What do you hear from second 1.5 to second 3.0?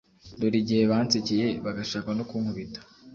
bagashaka no kunkubita;